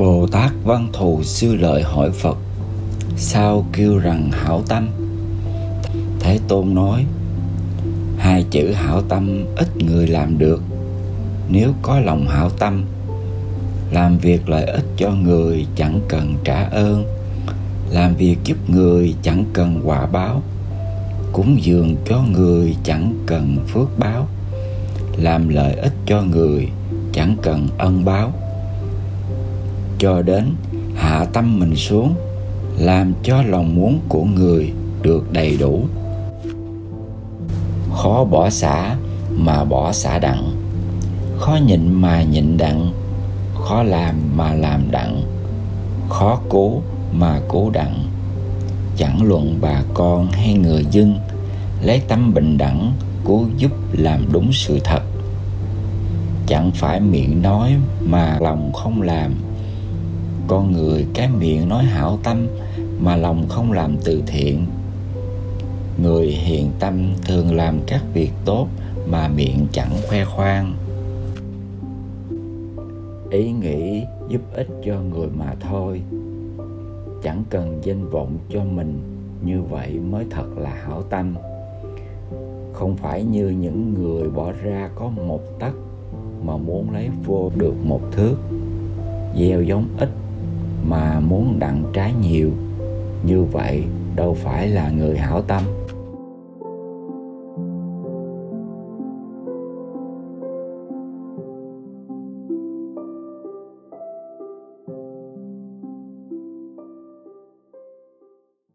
Bồ 0.00 0.26
Tát 0.26 0.52
Văn 0.64 0.88
Thù 0.92 1.22
Sư 1.22 1.54
Lợi 1.56 1.82
hỏi 1.82 2.10
Phật, 2.10 2.38
Sao 3.16 3.66
kêu 3.72 3.98
rằng 3.98 4.30
hảo 4.32 4.62
tâm? 4.68 4.88
Thế 6.20 6.38
Tôn 6.48 6.74
nói, 6.74 7.04
Hai 8.18 8.44
chữ 8.50 8.72
hảo 8.72 9.02
tâm 9.02 9.44
ít 9.56 9.76
người 9.76 10.06
làm 10.06 10.38
được. 10.38 10.62
Nếu 11.48 11.72
có 11.82 12.00
lòng 12.00 12.26
hảo 12.28 12.50
tâm, 12.50 12.84
Làm 13.92 14.18
việc 14.18 14.48
lợi 14.48 14.64
ích 14.64 14.84
cho 14.96 15.10
người 15.10 15.66
chẳng 15.76 16.00
cần 16.08 16.34
trả 16.44 16.62
ơn, 16.64 17.04
Làm 17.90 18.14
việc 18.14 18.36
giúp 18.44 18.56
người 18.68 19.14
chẳng 19.22 19.44
cần 19.52 19.80
quả 19.84 20.06
báo, 20.06 20.42
Cúng 21.32 21.58
dường 21.62 21.96
cho 22.06 22.22
người 22.32 22.76
chẳng 22.84 23.14
cần 23.26 23.56
phước 23.68 23.98
báo, 23.98 24.28
Làm 25.16 25.48
lợi 25.48 25.74
ích 25.74 25.94
cho 26.06 26.22
người 26.22 26.68
chẳng 27.12 27.36
cần 27.42 27.68
ân 27.78 28.04
báo 28.04 28.32
cho 30.00 30.22
đến 30.22 30.54
hạ 30.96 31.26
tâm 31.32 31.58
mình 31.58 31.76
xuống, 31.76 32.14
làm 32.78 33.12
cho 33.22 33.42
lòng 33.42 33.74
muốn 33.74 34.00
của 34.08 34.24
người 34.24 34.72
được 35.02 35.32
đầy 35.32 35.56
đủ. 35.56 35.84
Khó 37.96 38.24
bỏ 38.24 38.50
xả 38.50 38.96
mà 39.30 39.64
bỏ 39.64 39.92
xả 39.92 40.18
đặng. 40.18 40.52
Khó 41.38 41.58
nhịn 41.66 41.92
mà 41.92 42.22
nhịn 42.22 42.56
đặng. 42.56 42.92
Khó 43.54 43.82
làm 43.82 44.14
mà 44.36 44.54
làm 44.54 44.90
đặng. 44.90 45.22
Khó 46.08 46.40
cố 46.48 46.80
mà 47.12 47.40
cố 47.48 47.70
đặng. 47.70 48.04
Chẳng 48.96 49.22
luận 49.22 49.58
bà 49.60 49.82
con 49.94 50.30
hay 50.30 50.54
người 50.54 50.86
dân, 50.90 51.18
lấy 51.82 52.00
tâm 52.08 52.34
bình 52.34 52.58
đẳng 52.58 52.92
cố 53.24 53.44
giúp 53.56 53.72
làm 53.92 54.32
đúng 54.32 54.52
sự 54.52 54.78
thật. 54.84 55.02
Chẳng 56.46 56.70
phải 56.74 57.00
miệng 57.00 57.42
nói 57.42 57.74
mà 58.00 58.38
lòng 58.40 58.72
không 58.72 59.02
làm 59.02 59.34
con 60.50 60.72
người, 60.72 61.06
cái 61.14 61.28
miệng 61.28 61.68
nói 61.68 61.84
hảo 61.84 62.18
tâm 62.22 62.46
mà 63.00 63.16
lòng 63.16 63.48
không 63.48 63.72
làm 63.72 63.96
từ 64.04 64.22
thiện. 64.26 64.66
Người 66.02 66.26
hiền 66.26 66.70
tâm 66.80 67.12
thường 67.26 67.54
làm 67.54 67.80
các 67.86 68.02
việc 68.14 68.30
tốt 68.44 68.68
mà 69.06 69.28
miệng 69.28 69.66
chẳng 69.72 69.90
khoe 70.08 70.24
khoang. 70.24 70.74
Ý 73.30 73.52
nghĩ 73.52 74.02
giúp 74.28 74.40
ích 74.54 74.68
cho 74.84 75.00
người 75.00 75.28
mà 75.38 75.54
thôi. 75.60 76.02
Chẳng 77.22 77.44
cần 77.50 77.80
danh 77.82 78.08
vọng 78.08 78.38
cho 78.50 78.64
mình, 78.64 79.00
như 79.44 79.62
vậy 79.62 79.98
mới 80.10 80.24
thật 80.30 80.46
là 80.56 80.74
hảo 80.86 81.02
tâm. 81.02 81.34
Không 82.72 82.96
phải 82.96 83.22
như 83.22 83.48
những 83.48 83.94
người 83.94 84.30
bỏ 84.30 84.52
ra 84.62 84.90
có 84.94 85.08
một 85.08 85.40
tấc 85.58 85.72
mà 86.44 86.56
muốn 86.56 86.90
lấy 86.90 87.08
vô 87.24 87.50
được 87.56 87.74
một 87.84 88.00
thước. 88.12 88.36
Gieo 89.36 89.62
giống 89.62 89.84
ít 89.98 90.08
mà 90.88 91.20
muốn 91.20 91.58
đặng 91.58 91.84
trái 91.92 92.12
nhiều. 92.22 92.50
Như 93.26 93.42
vậy 93.42 93.84
đâu 94.16 94.36
phải 94.42 94.68
là 94.68 94.90
người 94.90 95.18
hảo 95.18 95.42
tâm. 95.42 95.62